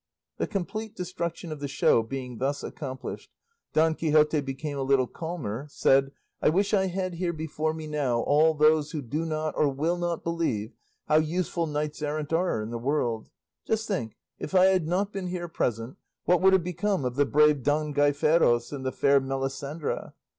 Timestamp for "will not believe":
9.69-10.73